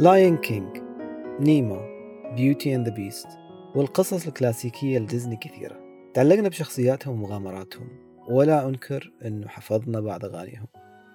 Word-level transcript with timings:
Lion 0.00 0.36
King 0.36 0.76
Nemo 1.40 1.80
Beauty 2.36 2.74
and 2.74 2.88
the 2.88 2.94
Beast 2.94 3.28
والقصص 3.74 4.26
الكلاسيكية 4.26 4.98
لديزني 4.98 5.36
كثيرة. 5.36 5.80
تعلقنا 6.14 6.48
بشخصياتهم 6.48 7.14
ومغامراتهم 7.22 7.88
ولا 8.28 8.68
أنكر 8.68 9.12
أنه 9.24 9.48
حفظنا 9.48 10.00
بعض 10.00 10.24
أغانيهم. 10.24 10.66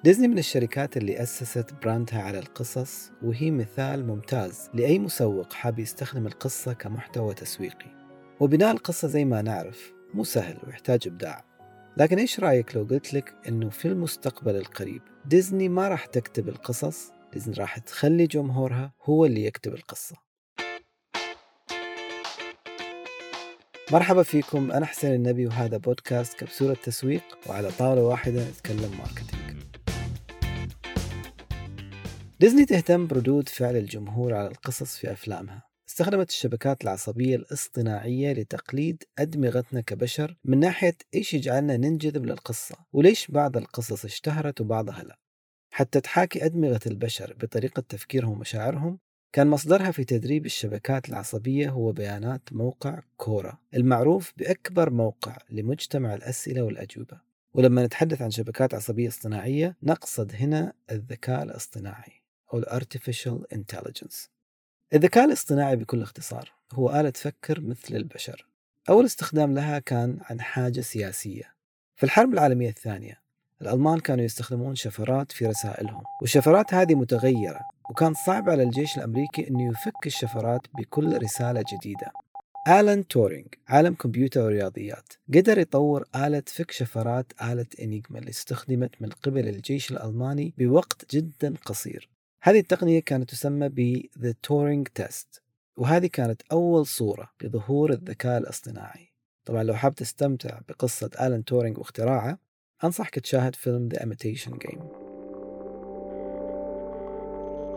ديزني 0.04 0.28
من 0.28 0.38
الشركات 0.38 0.98
اللي 0.98 1.24
أسست 1.24 1.74
brand 1.84 2.15
ها 2.15 2.21
على 2.21 2.39
القصص 2.39 3.11
وهي 3.23 3.52
مثال 3.52 4.07
ممتاز 4.07 4.70
لأي 4.73 4.99
مسوق 4.99 5.54
حاب 5.54 5.79
يستخدم 5.79 6.27
القصة 6.27 6.73
كمحتوى 6.73 7.33
تسويقي. 7.33 8.07
وبناء 8.39 8.71
القصة 8.71 9.07
زي 9.07 9.25
ما 9.25 9.41
نعرف 9.41 9.93
مو 10.13 10.23
سهل 10.23 10.57
ويحتاج 10.67 11.07
إبداع. 11.07 11.45
لكن 11.97 12.20
إيش 12.20 12.39
رأيك 12.39 12.75
لو 12.75 12.83
قلت 12.83 13.13
لك 13.13 13.33
أنه 13.47 13.70
في 13.70 13.88
المستقبل 13.88 14.55
القريب 14.55 15.02
ديزني 15.25 15.70
ما 15.70 15.88
راح 15.88 16.05
تكتب 16.05 16.49
القصص 16.49 17.14
ديزني 17.36 17.55
راح 17.55 17.77
تخلي 17.77 18.27
جمهورها 18.27 18.94
هو 19.03 19.25
اللي 19.25 19.45
يكتب 19.45 19.73
القصة. 19.73 20.16
مرحبا 23.91 24.23
فيكم 24.23 24.71
أنا 24.71 24.85
حسين 24.85 25.13
النبي 25.13 25.48
وهذا 25.48 25.77
بودكاست 25.77 26.40
كبسولة 26.40 26.73
تسويق 26.73 27.23
وعلى 27.48 27.71
طاولة 27.71 28.02
واحدة 28.02 28.49
نتكلم 28.49 28.98
ماركتينج. 28.98 29.66
ديزني 32.40 32.66
تهتم 32.66 33.07
بردود 33.07 33.49
فعل 33.49 33.76
الجمهور 33.76 34.34
على 34.34 34.48
القصص 34.48 34.98
في 34.98 35.12
أفلامها. 35.12 35.63
استخدمت 35.90 36.29
الشبكات 36.29 36.84
العصبية 36.84 37.35
الاصطناعية 37.35 38.34
لتقليد 38.34 39.04
أدمغتنا 39.20 39.81
كبشر 39.81 40.38
من 40.45 40.59
ناحية 40.59 40.98
إيش 41.13 41.34
يجعلنا 41.34 41.77
ننجذب 41.77 42.26
للقصة 42.26 42.76
وليش 42.93 43.31
بعض 43.31 43.57
القصص 43.57 44.05
اشتهرت 44.05 44.62
وبعضها 44.62 45.04
لا. 45.04 45.24
حتى 45.75 46.02
تحاكي 46.02 46.45
أدمغة 46.45 46.79
البشر 46.88 47.35
بطريقة 47.41 47.84
تفكيرهم 47.89 48.31
ومشاعرهم 48.31 48.99
كان 49.34 49.47
مصدرها 49.47 49.91
في 49.91 50.04
تدريب 50.04 50.45
الشبكات 50.45 51.09
العصبية 51.09 51.70
هو 51.70 51.91
بيانات 51.91 52.41
موقع 52.51 53.01
كورا 53.17 53.57
المعروف 53.73 54.34
بأكبر 54.37 54.90
موقع 54.90 55.37
لمجتمع 55.49 56.13
الأسئلة 56.13 56.62
والأجوبة. 56.62 57.21
ولما 57.54 57.85
نتحدث 57.85 58.21
عن 58.21 58.32
شبكات 58.32 58.73
عصبية 58.73 59.07
اصطناعية 59.07 59.77
نقصد 59.84 60.32
هنا 60.35 60.73
الذكاء 60.91 61.43
الاصطناعي 61.43 62.21
أو 62.54 62.60
ال 62.60 62.65
Artificial 62.65 63.55
Intelligence. 63.57 64.29
الذكاء 64.94 65.25
الاصطناعي 65.25 65.75
بكل 65.75 66.01
اختصار 66.01 66.51
هو 66.73 67.00
آلة 67.00 67.09
تفكر 67.09 67.62
مثل 67.62 67.95
البشر. 67.95 68.47
أول 68.89 69.06
استخدام 69.06 69.53
لها 69.53 69.79
كان 69.79 70.17
عن 70.22 70.41
حاجة 70.41 70.81
سياسية. 70.81 71.56
في 71.95 72.03
الحرب 72.03 72.34
العالمية 72.34 72.69
الثانية 72.69 73.25
الألمان 73.66 74.00
كانوا 74.00 74.25
يستخدمون 74.25 74.75
شفرات 74.75 75.31
في 75.31 75.46
رسائلهم 75.46 76.03
والشفرات 76.22 76.74
هذه 76.74 76.96
متغيرة 76.96 77.59
وكان 77.90 78.13
صعب 78.13 78.50
على 78.50 78.63
الجيش 78.63 78.97
الأمريكي 78.97 79.47
أنه 79.47 79.72
يفك 79.72 80.06
الشفرات 80.06 80.62
بكل 80.74 81.24
رسالة 81.24 81.63
جديدة. 81.74 82.12
آلان 82.68 83.07
تورينج 83.07 83.47
عالم 83.68 83.94
كمبيوتر 83.94 84.41
ورياضيات 84.41 85.13
قدر 85.34 85.57
يطور 85.57 86.06
آلة 86.16 86.44
فك 86.47 86.72
شفرات 86.72 87.34
آلة 87.41 87.66
إنيجما 87.81 88.19
اللي 88.19 88.30
استخدمت 88.30 89.02
من 89.02 89.09
قبل 89.09 89.47
الجيش 89.47 89.91
الألماني 89.91 90.53
بوقت 90.57 91.16
جدا 91.16 91.53
قصير. 91.66 92.09
هذه 92.44 92.59
التقنية 92.59 93.00
كانت 93.00 93.29
تسمى 93.29 93.69
ب 93.69 94.02
The 94.19 94.34
Turing 94.47 95.03
Test 95.03 95.40
وهذه 95.78 96.07
كانت 96.07 96.41
أول 96.52 96.85
صورة 96.85 97.29
لظهور 97.41 97.91
الذكاء 97.91 98.38
الاصطناعي. 98.38 99.13
طبعا 99.46 99.63
لو 99.63 99.74
حاب 99.74 99.96
تستمتع 99.96 100.59
بقصة 100.69 101.09
آلان 101.22 101.46
تورينج 101.46 101.78
واختراعه 101.78 102.44
أنصحك 102.84 103.19
تشاهد 103.19 103.56
فيلم 103.56 103.90
The 103.90 103.97
Imitation 103.97 104.51
Game. 104.51 105.06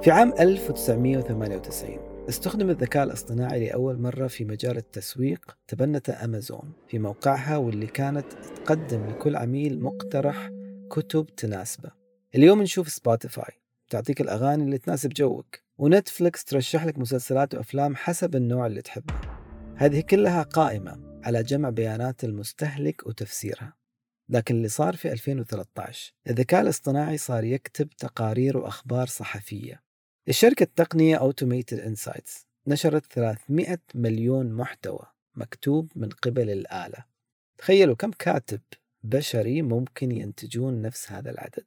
في 0.03 0.11
عام 0.11 0.33
1998 0.41 1.99
استخدم 2.29 2.71
الذكاء 2.71 3.05
الاصطناعي 3.05 3.67
لأول 3.67 3.99
مرة 3.99 4.27
في 4.27 4.45
مجال 4.45 4.77
التسويق 4.77 5.57
تبنت 5.69 6.11
أمازون 6.11 6.73
في 6.89 6.99
موقعها 6.99 7.57
واللي 7.57 7.87
كانت 7.87 8.33
تقدم 8.33 9.07
لكل 9.07 9.37
عميل 9.37 9.81
مقترح 9.83 10.51
كتب 10.91 11.27
تناسبه. 11.27 11.91
اليوم 12.35 12.63
نشوف 12.63 12.89
سبوتيفاي 12.89 13.53
تعطيك 13.91 14.21
الأغاني 14.21 14.65
اللي 14.65 14.79
تناسب 14.79 15.09
جوك 15.09 15.57
ونتفلكس 15.79 16.45
ترشح 16.45 16.87
لك 16.87 16.99
مسلسلات 16.99 17.55
وأفلام 17.55 17.97
حسب 17.97 18.37
النوع 18.37 18.67
اللي 18.67 18.83
تحبه. 18.83 19.15
هذه 19.77 20.01
كلها 20.01 20.43
قائمة 20.43 21.21
على 21.25 21.43
جمع 21.43 21.71
بيانات 21.71 22.25
المستهلك 22.25 23.07
وتفسيرها. 23.07 23.78
لكن 24.29 24.57
اللي 24.57 24.69
صار 24.69 24.97
في 24.97 25.13
2013 25.13 26.15
الذكاء 26.29 26.61
الاصطناعي 26.61 27.19
صار 27.19 27.45
يكتب 27.45 27.89
تقارير 27.89 28.57
وأخبار 28.57 29.07
صحفية. 29.07 29.83
الشركة 30.29 30.63
التقنية 30.63 31.19
Automated 31.19 31.79
Insights 31.79 32.45
نشرت 32.67 33.13
300 33.13 33.79
مليون 33.95 34.53
محتوى 34.53 35.07
مكتوب 35.35 35.93
من 35.97 36.09
قبل 36.09 36.51
الآلة. 36.51 37.05
تخيلوا 37.59 37.95
كم 37.95 38.11
كاتب 38.11 38.61
بشري 39.03 39.63
ممكن 39.63 40.13
ينتجون 40.13 40.83
نفس 40.83 41.13
هذا 41.13 41.31
العدد. 41.31 41.67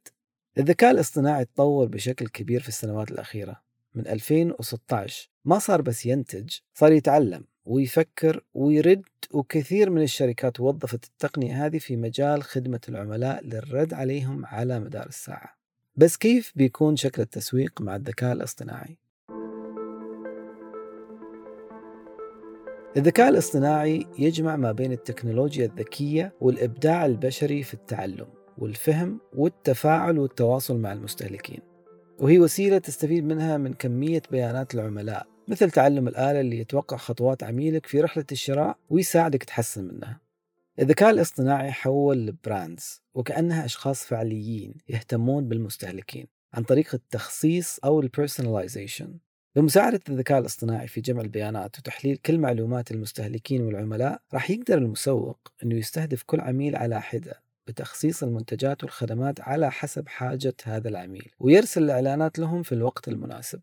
الذكاء 0.57 0.91
الاصطناعي 0.91 1.45
تطور 1.45 1.87
بشكل 1.87 2.27
كبير 2.27 2.61
في 2.61 2.69
السنوات 2.69 3.11
الأخيرة. 3.11 3.61
من 3.95 4.07
2016 4.07 5.29
ما 5.45 5.59
صار 5.59 5.81
بس 5.81 6.05
ينتج 6.05 6.57
صار 6.73 6.91
يتعلم. 6.91 7.45
ويفكر 7.65 8.43
ويرد 8.53 9.03
وكثير 9.31 9.89
من 9.89 10.01
الشركات 10.01 10.59
وظفت 10.59 11.03
التقنية 11.05 11.65
هذه 11.65 11.77
في 11.77 11.95
مجال 11.95 12.43
خدمة 12.43 12.81
العملاء 12.89 13.45
للرد 13.45 13.93
عليهم 13.93 14.45
على 14.45 14.79
مدار 14.79 15.05
الساعة 15.05 15.57
بس 15.95 16.17
كيف 16.17 16.53
بيكون 16.55 16.95
شكل 16.95 17.21
التسويق 17.21 17.81
مع 17.81 17.95
الذكاء 17.95 18.33
الاصطناعي؟ 18.33 18.97
الذكاء 22.97 23.29
الاصطناعي 23.29 24.05
يجمع 24.19 24.55
ما 24.55 24.71
بين 24.71 24.91
التكنولوجيا 24.91 25.65
الذكية 25.65 26.33
والإبداع 26.41 27.05
البشري 27.05 27.63
في 27.63 27.73
التعلم 27.73 28.27
والفهم 28.57 29.19
والتفاعل 29.33 30.19
والتواصل 30.19 30.77
مع 30.77 30.93
المستهلكين 30.93 31.59
وهي 32.19 32.39
وسيلة 32.39 32.77
تستفيد 32.77 33.23
منها 33.23 33.57
من 33.57 33.73
كمية 33.73 34.21
بيانات 34.31 34.75
العملاء 34.75 35.30
مثل 35.47 35.71
تعلم 35.71 36.07
الآلة 36.07 36.41
اللي 36.41 36.59
يتوقع 36.59 36.97
خطوات 36.97 37.43
عميلك 37.43 37.85
في 37.85 38.01
رحلة 38.01 38.25
الشراء 38.31 38.77
ويساعدك 38.89 39.43
تحسن 39.43 39.83
منها. 39.83 40.21
الذكاء 40.79 41.09
الاصطناعي 41.09 41.71
حول 41.71 42.17
البراندز 42.17 43.01
وكأنها 43.13 43.65
أشخاص 43.65 44.05
فعليين 44.05 44.73
يهتمون 44.89 45.47
بالمستهلكين 45.47 46.27
عن 46.53 46.63
طريق 46.63 46.89
التخصيص 46.93 47.79
أو 47.85 48.01
البيرسوناليزيشن 48.01 49.17
بمساعدة 49.55 49.99
الذكاء 50.09 50.39
الاصطناعي 50.39 50.87
في 50.87 51.01
جمع 51.01 51.21
البيانات 51.21 51.79
وتحليل 51.79 52.17
كل 52.17 52.39
معلومات 52.39 52.91
المستهلكين 52.91 53.61
والعملاء 53.61 54.21
راح 54.33 54.49
يقدر 54.49 54.77
المسوق 54.77 55.51
أنه 55.63 55.75
يستهدف 55.75 56.23
كل 56.23 56.41
عميل 56.41 56.75
على 56.75 57.01
حدة 57.01 57.41
بتخصيص 57.67 58.23
المنتجات 58.23 58.83
والخدمات 58.83 59.41
على 59.41 59.71
حسب 59.71 60.07
حاجة 60.07 60.53
هذا 60.63 60.89
العميل 60.89 61.31
ويرسل 61.39 61.83
الإعلانات 61.83 62.39
لهم 62.39 62.63
في 62.63 62.71
الوقت 62.71 63.07
المناسب. 63.07 63.61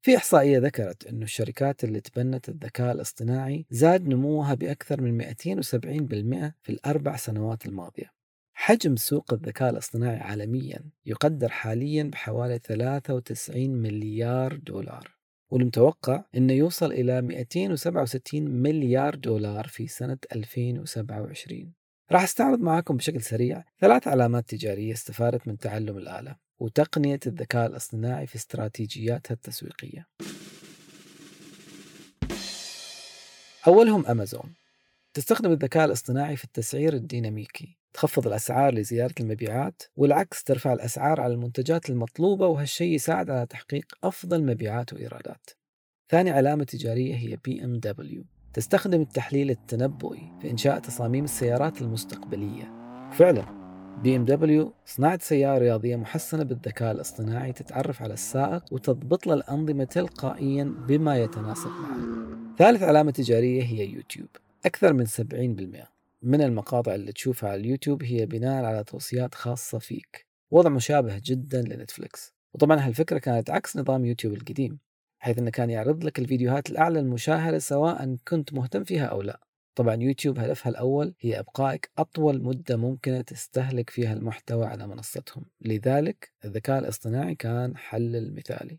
في 0.00 0.16
إحصائية 0.16 0.58
ذكرت 0.58 1.06
أن 1.06 1.22
الشركات 1.22 1.84
اللي 1.84 2.00
تبنت 2.00 2.48
الذكاء 2.48 2.92
الاصطناعي 2.92 3.66
زاد 3.70 4.08
نموها 4.08 4.54
بأكثر 4.54 5.00
من 5.00 5.22
270% 5.22 6.52
في 6.62 6.68
الأربع 6.68 7.16
سنوات 7.16 7.66
الماضية. 7.66 8.18
حجم 8.54 8.96
سوق 8.96 9.32
الذكاء 9.32 9.70
الاصطناعي 9.70 10.16
عالميا 10.16 10.90
يقدر 11.06 11.48
حاليا 11.48 12.02
بحوالي 12.02 12.58
93 12.58 13.70
مليار 13.70 14.56
دولار 14.56 15.18
والمتوقع 15.50 16.24
أنه 16.34 16.52
يوصل 16.52 16.92
إلى 16.92 17.22
267 17.22 18.42
مليار 18.42 19.14
دولار 19.14 19.66
في 19.66 19.86
سنة 19.86 20.18
2027 20.32 21.72
راح 22.12 22.22
أستعرض 22.22 22.60
معاكم 22.60 22.96
بشكل 22.96 23.22
سريع 23.22 23.64
ثلاث 23.80 24.08
علامات 24.08 24.48
تجارية 24.48 24.92
استفادت 24.92 25.48
من 25.48 25.58
تعلم 25.58 25.98
الآلة. 25.98 26.36
وتقنية 26.60 27.20
الذكاء 27.26 27.66
الاصطناعي 27.66 28.26
في 28.26 28.36
استراتيجياتها 28.36 29.34
التسويقية. 29.34 30.06
أولهم 33.66 34.06
أمازون. 34.06 34.54
تستخدم 35.14 35.52
الذكاء 35.52 35.84
الاصطناعي 35.84 36.36
في 36.36 36.44
التسعير 36.44 36.94
الديناميكي. 36.94 37.78
تخفض 37.92 38.26
الأسعار 38.26 38.74
لزيادة 38.74 39.14
المبيعات 39.20 39.82
والعكس 39.96 40.44
ترفع 40.44 40.72
الأسعار 40.72 41.20
على 41.20 41.32
المنتجات 41.32 41.90
المطلوبة 41.90 42.46
وهالشيء 42.46 42.94
يساعد 42.94 43.30
على 43.30 43.46
تحقيق 43.46 43.84
أفضل 44.04 44.44
مبيعات 44.44 44.92
وإيرادات. 44.92 45.50
ثاني 46.08 46.30
علامة 46.30 46.64
تجارية 46.64 47.16
هي 47.16 47.36
بي 47.44 47.64
إم 47.64 47.78
دبليو. 47.78 48.24
تستخدم 48.52 49.00
التحليل 49.00 49.50
التنبؤي 49.50 50.32
في 50.40 50.50
إنشاء 50.50 50.78
تصاميم 50.78 51.24
السيارات 51.24 51.82
المستقبلية. 51.82 52.72
فعلا 53.12 53.57
بي 54.02 54.16
إم 54.16 54.24
دبليو 54.24 54.72
صناعة 54.86 55.18
سيارة 55.22 55.58
رياضية 55.58 55.96
محسنة 55.96 56.42
بالذكاء 56.42 56.92
الاصطناعي 56.92 57.52
تتعرف 57.52 58.02
على 58.02 58.14
السائق 58.14 58.72
وتضبط 58.72 59.26
له 59.26 59.34
الأنظمة 59.34 59.84
تلقائيا 59.84 60.64
بما 60.64 61.18
يتناسب 61.18 61.70
معه. 61.70 62.28
ثالث 62.58 62.82
علامة 62.82 63.10
تجارية 63.10 63.62
هي 63.62 63.88
يوتيوب. 63.88 64.28
أكثر 64.66 64.92
من 64.92 65.06
70% 65.06 65.88
من 66.22 66.42
المقاطع 66.42 66.94
اللي 66.94 67.12
تشوفها 67.12 67.50
على 67.50 67.60
اليوتيوب 67.60 68.02
هي 68.02 68.26
بناء 68.26 68.64
على 68.64 68.84
توصيات 68.84 69.34
خاصة 69.34 69.78
فيك. 69.78 70.26
وضع 70.50 70.70
مشابه 70.70 71.20
جدا 71.24 71.62
لنتفليكس. 71.62 72.34
وطبعا 72.54 72.76
هالفكرة 72.76 73.18
كانت 73.18 73.50
عكس 73.50 73.76
نظام 73.76 74.04
يوتيوب 74.04 74.34
القديم 74.34 74.78
حيث 75.18 75.38
أنه 75.38 75.50
كان 75.50 75.70
يعرض 75.70 76.04
لك 76.04 76.18
الفيديوهات 76.18 76.70
الأعلى 76.70 77.00
المشاهدة 77.00 77.58
سواء 77.58 78.16
كنت 78.28 78.54
مهتم 78.54 78.84
فيها 78.84 79.04
أو 79.04 79.22
لا. 79.22 79.47
طبعا 79.78 79.94
يوتيوب 79.94 80.38
هدفها 80.38 80.70
الأول 80.70 81.14
هي 81.20 81.38
إبقائك 81.38 81.90
أطول 81.98 82.42
مدة 82.42 82.76
ممكنة 82.76 83.20
تستهلك 83.20 83.90
فيها 83.90 84.12
المحتوى 84.12 84.66
على 84.66 84.86
منصتهم. 84.86 85.44
لذلك 85.60 86.32
الذكاء 86.44 86.78
الاصطناعي 86.78 87.34
كان 87.34 87.76
الحل 87.76 88.16
المثالي. 88.16 88.78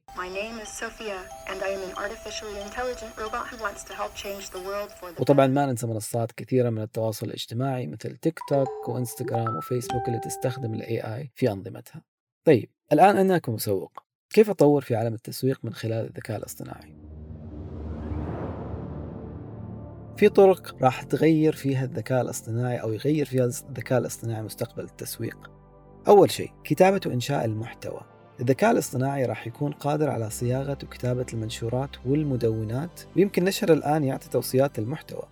وطبعا 5.21 5.47
ما 5.47 5.65
ننسى 5.65 5.87
منصات 5.87 6.31
كثيرة 6.31 6.69
من 6.69 6.81
التواصل 6.81 7.25
الاجتماعي 7.25 7.87
مثل 7.87 8.17
تيك 8.17 8.39
توك 8.49 8.89
وإنستغرام 8.89 9.57
وفيسبوك 9.57 10.07
اللي 10.07 10.19
تستخدم 10.19 10.73
ال 10.73 10.81
AI 10.81 11.27
في 11.35 11.51
أنظمتها. 11.51 12.01
طيب 12.43 12.69
الآن 12.93 13.17
أنا 13.17 13.37
كمسوق 13.37 14.03
كيف 14.29 14.49
أطور 14.49 14.81
في 14.81 14.95
عالم 14.95 15.13
التسويق 15.13 15.59
من 15.63 15.73
خلال 15.73 16.05
الذكاء 16.05 16.37
الاصطناعي؟ 16.37 17.18
في 20.19 20.29
طرق 20.29 20.75
راح 20.81 21.03
تغير 21.03 21.55
فيها 21.55 21.85
الذكاء 21.85 22.21
الاصطناعي 22.21 22.77
أو 22.77 22.93
يغير 22.93 23.25
فيها 23.25 23.45
الذكاء 23.45 23.99
الاصطناعي 23.99 24.41
مستقبل 24.41 24.83
التسويق. 24.83 25.51
أول 26.07 26.31
شيء 26.31 26.51
كتابة 26.63 27.01
وإنشاء 27.05 27.45
المحتوى. 27.45 28.01
الذكاء 28.39 28.71
الاصطناعي 28.71 29.25
راح 29.25 29.47
يكون 29.47 29.71
قادر 29.71 30.09
على 30.09 30.29
صياغة 30.29 30.77
وكتابة 30.83 31.25
المنشورات 31.33 32.05
والمدونات. 32.05 33.01
ويمكن 33.15 33.43
نشر 33.43 33.73
الآن 33.73 34.03
يعطي 34.03 34.29
توصيات 34.29 34.79
للمحتوى 34.79 35.23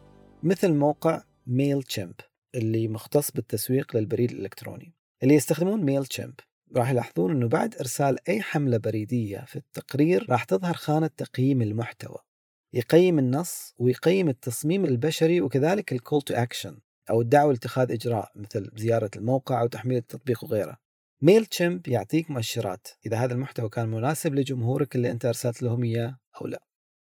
مثل 0.43 0.73
موقع 0.73 1.21
ميل 1.47 1.83
تشيمب 1.83 2.15
اللي 2.55 2.87
مختص 2.87 3.31
بالتسويق 3.31 3.95
بالبريد 3.95 4.31
الإلكتروني. 4.31 4.93
اللي 5.23 5.33
يستخدمون 5.33 5.83
ميل 5.83 6.05
تشيمب 6.05 6.35
راح 6.75 6.89
يلاحظون 6.89 7.31
أنه 7.31 7.47
بعد 7.47 7.75
إرسال 7.75 8.29
أي 8.29 8.41
حملة 8.41 8.77
بريدية 8.77 9.45
في 9.47 9.55
التقرير 9.55 10.25
راح 10.29 10.43
تظهر 10.43 10.73
خانة 10.73 11.07
تقييم 11.07 11.61
المحتوى. 11.61 12.26
يقيم 12.73 13.19
النص 13.19 13.73
ويقيم 13.77 14.29
التصميم 14.29 14.85
البشري 14.85 15.41
وكذلك 15.41 15.91
ال 15.91 15.97
call 15.97 16.21
to 16.21 16.33
action 16.33 16.79
أو 17.09 17.21
الدعوة 17.21 17.51
لاتخاذ 17.51 17.91
إجراء 17.91 18.31
مثل 18.35 18.71
زيارة 18.75 19.11
الموقع 19.15 19.61
أو 19.61 19.67
تحميل 19.67 19.97
التطبيق 19.97 20.43
وغيره. 20.43 20.77
ميل 21.21 21.45
تشيمب 21.45 21.87
يعطيك 21.87 22.31
مؤشرات 22.31 22.87
إذا 23.05 23.17
هذا 23.17 23.33
المحتوى 23.33 23.69
كان 23.69 23.89
مناسب 23.89 24.35
لجمهورك 24.35 24.95
اللي 24.95 25.11
أنت 25.11 25.25
أرسلت 25.25 25.63
لهم 25.63 25.83
إياه 25.83 26.17
أو 26.41 26.47
لا. 26.47 26.63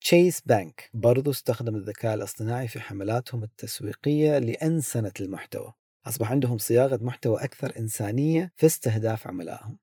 تشيس 0.01 0.41
بانك 0.47 0.91
برضو 0.95 1.31
استخدم 1.31 1.77
الذكاء 1.77 2.15
الاصطناعي 2.15 2.69
في 2.69 2.81
حملاتهم 2.81 3.43
التسويقية 3.43 4.39
لأنسنة 4.39 5.13
المحتوى. 5.21 5.73
أصبح 6.07 6.31
عندهم 6.31 6.59
صياغة 6.59 6.99
محتوى 7.03 7.45
أكثر 7.45 7.73
إنسانية 7.79 8.53
في 8.57 8.67
استهداف 8.67 9.27
عملائهم. 9.27 9.79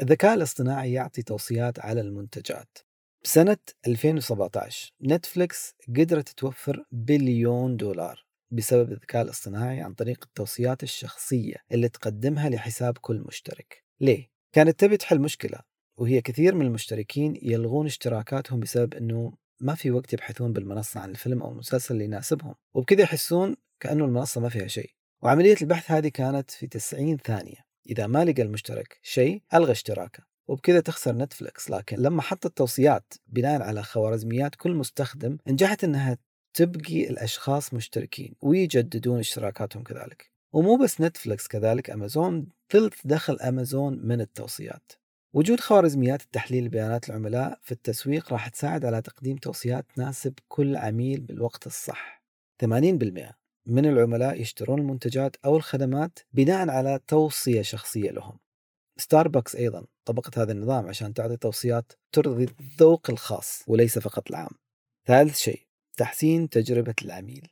الذكاء 0.00 0.34
الاصطناعي 0.34 0.92
يعطي 0.92 1.22
توصيات 1.22 1.80
على 1.80 2.00
المنتجات 2.00 2.78
بسنة 3.24 3.56
2017 3.86 4.92
نتفليكس 5.02 5.74
قدرت 5.96 6.28
توفر 6.28 6.84
بليون 6.92 7.76
دولار 7.76 8.26
بسبب 8.50 8.92
الذكاء 8.92 9.22
الاصطناعي 9.22 9.80
عن 9.80 9.94
طريق 9.94 10.24
التوصيات 10.24 10.82
الشخصية 10.82 11.56
اللي 11.72 11.88
تقدمها 11.88 12.48
لحساب 12.48 12.98
كل 12.98 13.24
مشترك. 13.26 13.84
ليه؟ 14.00 14.30
كانت 14.52 14.80
تبي 14.80 14.96
تحل 14.96 15.20
مشكلة 15.20 15.58
وهي 15.96 16.20
كثير 16.20 16.54
من 16.54 16.66
المشتركين 16.66 17.38
يلغون 17.42 17.86
اشتراكاتهم 17.86 18.60
بسبب 18.60 18.94
أنه 18.94 19.32
ما 19.60 19.74
في 19.74 19.90
وقت 19.90 20.12
يبحثون 20.12 20.52
بالمنصة 20.52 21.00
عن 21.00 21.10
الفيلم 21.10 21.42
أو 21.42 21.52
المسلسل 21.52 21.94
اللي 21.94 22.04
يناسبهم 22.04 22.54
وبكذا 22.74 23.02
يحسون 23.02 23.56
كأنه 23.80 24.04
المنصة 24.04 24.40
ما 24.40 24.48
فيها 24.48 24.66
شيء. 24.66 24.90
وعملية 25.22 25.56
البحث 25.62 25.90
هذه 25.90 26.08
كانت 26.08 26.50
في 26.50 26.66
90 26.66 27.16
ثانية. 27.16 27.66
إذا 27.90 28.06
ما 28.06 28.24
لقى 28.24 28.42
المشترك 28.42 28.98
شيء 29.02 29.42
ألغى 29.54 29.72
اشتراكه. 29.72 30.31
وبكذا 30.48 30.80
تخسر 30.80 31.16
نتفلكس 31.16 31.70
لكن 31.70 31.96
لما 31.96 32.22
حطت 32.22 32.56
توصيات 32.56 33.14
بناء 33.26 33.62
على 33.62 33.82
خوارزميات 33.82 34.54
كل 34.54 34.74
مستخدم 34.74 35.38
نجحت 35.46 35.84
إنها 35.84 36.18
تبقي 36.54 37.10
الأشخاص 37.10 37.74
مشتركين 37.74 38.34
ويجددون 38.42 39.18
اشتراكاتهم 39.18 39.82
كذلك. 39.82 40.32
ومو 40.52 40.76
بس 40.76 41.00
نتفلكس 41.00 41.46
كذلك 41.48 41.90
امازون 41.90 42.46
ثلث 42.70 42.94
دخل 43.04 43.40
امازون 43.40 44.06
من 44.06 44.20
التوصيات. 44.20 44.92
وجود 45.34 45.60
خوارزميات 45.60 46.22
التحليل 46.22 46.68
بيانات 46.68 47.08
العملاء 47.08 47.58
في 47.62 47.72
التسويق 47.72 48.32
راح 48.32 48.48
تساعد 48.48 48.84
على 48.84 49.02
تقديم 49.02 49.36
توصيات 49.36 49.86
تناسب 49.94 50.34
كل 50.48 50.76
عميل 50.76 51.20
بالوقت 51.20 51.66
الصح. 51.66 52.22
80% 52.64 53.32
من 53.66 53.86
العملاء 53.86 54.40
يشترون 54.40 54.80
المنتجات 54.80 55.36
أو 55.44 55.56
الخدمات 55.56 56.18
بناء 56.32 56.68
على 56.68 57.00
توصية 57.08 57.62
شخصية 57.62 58.10
لهم. 58.10 58.38
ستاربكس 59.02 59.56
أيضا 59.56 59.86
طبقت 60.04 60.38
هذا 60.38 60.52
النظام 60.52 60.86
عشان 60.86 61.14
تعطي 61.14 61.36
توصيات 61.36 61.92
ترضي 62.12 62.46
الذوق 62.60 63.10
الخاص 63.10 63.62
وليس 63.66 63.98
فقط 63.98 64.30
العام. 64.30 64.50
ثالث 65.06 65.38
شيء 65.38 65.60
تحسين 65.96 66.48
تجربة 66.48 66.94
العميل 67.02 67.48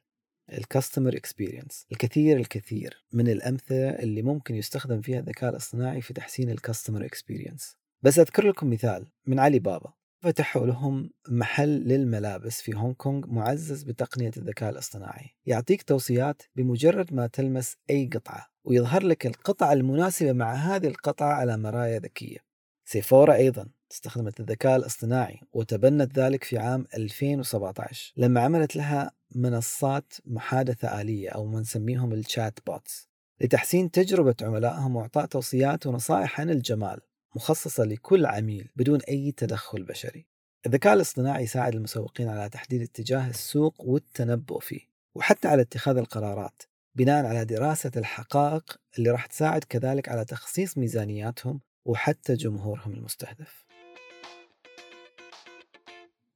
ال 0.52 0.59
customer 0.59 1.16
experience 1.16 1.86
الكثير 1.92 2.36
الكثير 2.36 3.04
من 3.12 3.28
الأمثلة 3.28 3.90
اللي 3.90 4.22
ممكن 4.22 4.54
يستخدم 4.54 5.00
فيها 5.00 5.18
الذكاء 5.18 5.50
الاصطناعي 5.50 6.00
في 6.00 6.14
تحسين 6.14 6.50
ال 6.50 6.56
customer 6.56 7.04
experience 7.04 7.76
بس 8.02 8.18
أذكر 8.18 8.48
لكم 8.48 8.70
مثال 8.70 9.06
من 9.26 9.38
علي 9.38 9.58
بابا. 9.58 9.92
فتحوا 10.22 10.66
لهم 10.66 11.10
محل 11.28 11.68
للملابس 11.68 12.62
في 12.62 12.74
هونغ 12.74 12.92
كونغ 12.92 13.26
معزز 13.26 13.82
بتقنية 13.82 14.30
الذكاء 14.36 14.70
الاصطناعي. 14.70 15.30
يعطيك 15.46 15.82
توصيات 15.82 16.42
بمجرد 16.56 17.14
ما 17.14 17.26
تلمس 17.26 17.76
أي 17.90 18.10
قطعة 18.12 18.46
ويظهر 18.64 19.02
لك 19.02 19.26
القطعة 19.26 19.72
المناسبة 19.72 20.32
مع 20.32 20.54
هذه 20.54 20.86
القطعة 20.86 21.32
على 21.32 21.56
مرايا 21.56 21.98
ذكية. 21.98 22.38
سيفورا 22.84 23.34
أيضا 23.34 23.68
استخدمت 23.92 24.40
الذكاء 24.40 24.76
الاصطناعي 24.76 25.40
وتبنت 25.52 26.18
ذلك 26.18 26.44
في 26.44 26.58
عام 26.58 26.86
2017 26.94 28.12
لما 28.16 28.40
عملت 28.40 28.76
لها 28.76 29.10
منصات 29.34 30.12
محادثة 30.24 31.00
آلية 31.00 31.30
أو 31.30 31.46
ما 31.46 31.60
نسميهم 31.60 32.12
الشات 32.12 32.58
بوتس 32.66 33.08
لتحسين 33.40 33.90
تجربة 33.90 34.34
عملائهم 34.42 34.96
وإعطاء 34.96 35.26
توصيات 35.26 35.86
ونصائح 35.86 36.40
عن 36.40 36.50
الجمال. 36.50 37.00
مخصصة 37.36 37.84
لكل 37.84 38.26
عميل 38.26 38.68
بدون 38.76 39.00
أي 39.08 39.32
تدخل 39.32 39.82
بشري. 39.82 40.26
الذكاء 40.66 40.94
الاصطناعي 40.94 41.42
يساعد 41.42 41.74
المسوقين 41.74 42.28
على 42.28 42.48
تحديد 42.48 42.82
اتجاه 42.82 43.28
السوق 43.30 43.74
والتنبؤ 43.78 44.58
فيه 44.58 44.80
وحتى 45.14 45.48
على 45.48 45.62
اتخاذ 45.62 45.96
القرارات 45.96 46.62
بناء 46.94 47.26
على 47.26 47.44
دراسة 47.44 47.90
الحقائق 47.96 48.76
اللي 48.98 49.10
راح 49.10 49.26
تساعد 49.26 49.64
كذلك 49.64 50.08
على 50.08 50.24
تخصيص 50.24 50.78
ميزانياتهم 50.78 51.60
وحتى 51.84 52.34
جمهورهم 52.34 52.92
المستهدف. 52.92 53.64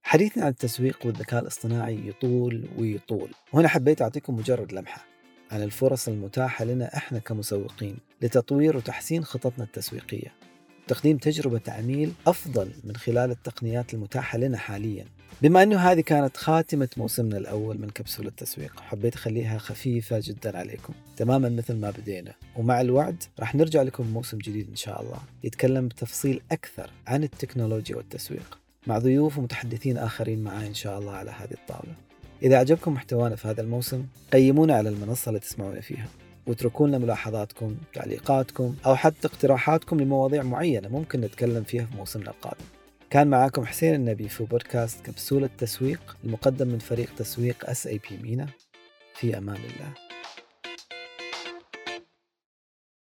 حديثنا 0.03 0.45
عن 0.45 0.51
التسويق 0.51 1.07
والذكاء 1.07 1.43
الاصطناعي 1.43 2.09
يطول 2.09 2.69
ويطول 2.79 3.31
وهنا 3.53 3.69
حبيت 3.69 4.03
أعطيكم 4.03 4.37
مجرد 4.37 4.73
لمحة 4.73 5.05
عن 5.51 5.63
الفرص 5.63 6.09
المتاحة 6.09 6.65
لنا 6.65 6.97
إحنا 6.97 7.19
كمسوقين 7.19 7.99
لتطوير 8.23 8.77
وتحسين 8.77 9.25
خططنا 9.25 9.65
التسويقية. 9.65 10.35
تقديم 10.89 11.17
تجربة 11.17 11.61
عميل 11.69 12.13
أفضل 12.27 12.71
من 12.85 12.97
خلال 12.97 13.31
التقنيات 13.31 13.95
المتاحة 13.95 14.39
لنا 14.39 14.59
حاليا. 14.59 15.05
بما 15.43 15.63
أنه 15.63 15.77
هذه 15.77 16.01
كانت 16.01 16.37
خاتمة 16.37 16.89
موسمنا 16.97 17.39
الأول 17.39 17.79
من 17.79 17.91
كبسولة 17.91 18.29
التسويق 18.29 18.81
حبيت 18.81 19.15
أخليها 19.15 19.59
خفيفة 19.59 20.21
جدا 20.25 20.59
عليكم. 20.59 20.93
تماما 21.17 21.49
مثل 21.49 21.77
ما 21.77 21.91
بدينا. 21.91 22.35
ومع 22.57 22.81
الوعد 22.81 23.23
راح 23.41 23.55
نرجع 23.55 23.83
لكم 23.83 24.07
موسم 24.07 24.39
جديد 24.39 24.69
إن 24.69 24.77
شاء 24.77 25.03
الله. 25.03 25.19
يتكلم 25.45 25.89
بتفصيل 25.89 26.41
أكثر 26.53 26.91
عن 27.07 27.25
التكنولوجيا 27.25 27.97
والتسويق 27.97 28.59
مع 28.87 28.99
ضيوف 28.99 29.39
ومتحدثين 29.39 29.99
آخرين 29.99 30.45
معي 30.45 30.67
إن 30.67 30.75
شاء 30.75 30.99
الله 30.99 31.13
على 31.13 31.31
هذه 31.31 31.53
الطاولة. 31.53 31.95
إذا 32.43 32.59
عجبكم 32.59 32.93
محتوانا 32.93 33.37
في 33.37 33.49
هذا 33.49 33.61
الموسم 33.61 34.07
قيمونا 34.33 34.75
على 34.75 34.89
المنصة 34.89 35.29
اللي 35.29 35.41
تسمعون 35.41 35.81
فيها. 35.81 36.09
واتركوا 36.47 36.89
لنا 36.89 36.99
ملاحظاتكم 36.99 37.77
تعليقاتكم 37.95 38.77
أو 38.87 38.97
حتى 38.97 39.29
اقتراحاتكم 39.29 40.01
لمواضيع 40.01 40.43
معينة 40.43 40.89
ممكن 40.89 41.21
نتكلم 41.21 41.63
فيها 41.63 41.85
في 41.85 41.97
موسمنا 41.97 42.31
القادم. 42.31 42.65
كان 43.11 43.27
معاكم 43.29 43.67
حسين 43.67 43.95
النبي 43.95 44.29
في 44.29 44.45
بودكاست 44.45 45.07
كبسولة 45.07 45.49
تسويق 45.59 46.17
المقدم 46.25 46.69
من 46.69 46.79
فريق 46.79 47.15
تسويق 47.17 47.71
SAP 47.71 48.17
مينا 48.23 48.47
في 49.15 49.39
أمان 49.39 49.57
الله. 49.57 50.04